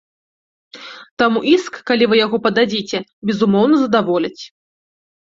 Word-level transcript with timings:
Таму 1.21 1.39
іск, 1.55 1.73
калі 1.89 2.07
вы 2.13 2.17
яго 2.25 2.39
пададзіце, 2.45 2.97
безумоўна, 3.31 3.75
задаволяць. 3.83 4.41